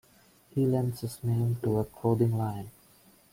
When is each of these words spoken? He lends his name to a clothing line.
He 0.49 0.65
lends 0.65 1.01
his 1.01 1.23
name 1.23 1.57
to 1.61 1.77
a 1.77 1.85
clothing 1.85 2.35
line. 2.35 2.71